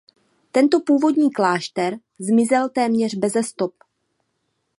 [0.51, 3.73] Tento původní klášter zmizel téměř beze stop.